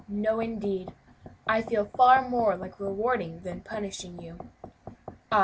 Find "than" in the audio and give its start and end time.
3.43-3.61